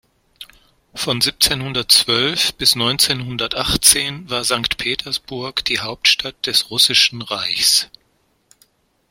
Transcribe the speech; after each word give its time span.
Von 0.95 1.21
siebzehnhundertzwölf 1.21 2.55
bis 2.55 2.75
neunzehnhundertachtzehn 2.75 4.27
war 4.31 4.43
Sankt 4.43 4.77
Petersburg 4.79 5.63
die 5.65 5.77
Hauptstadt 5.79 6.43
des 6.47 6.71
Russischen 6.71 7.21
Reichs. 7.21 7.87